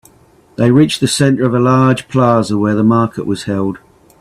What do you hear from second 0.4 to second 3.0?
They reached the center of a large plaza where the